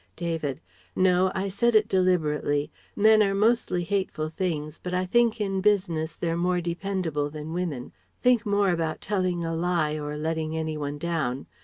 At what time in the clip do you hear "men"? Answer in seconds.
2.95-3.21